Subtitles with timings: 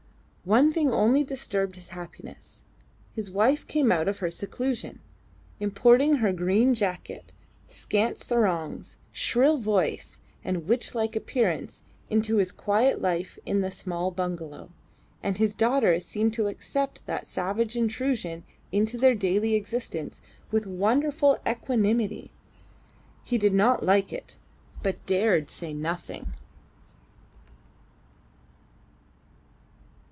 [0.43, 2.63] One thing only disturbed his happiness:
[3.13, 4.99] his wife came out of her seclusion,
[5.59, 7.31] importing her green jacket,
[7.67, 14.09] scant sarongs, shrill voice, and witch like appearance, into his quiet life in the small
[14.09, 14.71] bungalow.
[15.21, 21.37] And his daughter seemed to accept that savage intrusion into their daily existence with wonderful
[21.47, 22.31] equanimity.
[23.23, 24.39] He did not like it,
[24.81, 26.33] but dared say nothing.